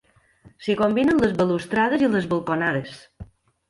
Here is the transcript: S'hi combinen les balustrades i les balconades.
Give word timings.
S'hi 0.67 0.75
combinen 0.79 1.23
les 1.25 1.37
balustrades 1.43 2.09
i 2.09 2.13
les 2.19 2.29
balconades. 2.35 3.01